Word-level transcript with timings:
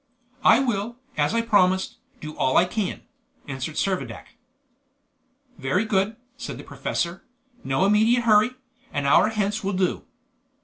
"I 0.43 0.61
will, 0.61 0.95
as 1.15 1.35
I 1.35 1.41
promised, 1.43 1.97
do 2.21 2.35
all 2.35 2.57
I 2.57 2.65
can," 2.65 3.03
answered 3.47 3.75
Servadac. 3.75 4.29
"Very 5.59 5.85
good," 5.85 6.15
said 6.37 6.57
the 6.57 6.63
professor. 6.63 7.23
"No 7.63 7.85
immediate 7.85 8.23
hurry; 8.23 8.55
an 8.91 9.05
hour 9.05 9.29
hence 9.29 9.63
will 9.63 9.73
do." 9.73 10.05